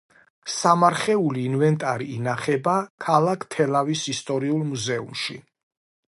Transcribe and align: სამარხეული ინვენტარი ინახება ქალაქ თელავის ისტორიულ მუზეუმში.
სამარხეული 0.51 1.43
ინვენტარი 1.49 2.07
ინახება 2.13 2.73
ქალაქ 3.07 3.47
თელავის 3.57 4.09
ისტორიულ 4.17 4.67
მუზეუმში. 4.73 5.41